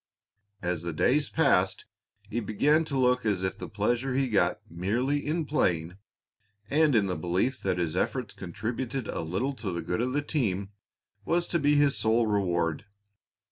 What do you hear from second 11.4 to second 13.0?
to be his sole reward.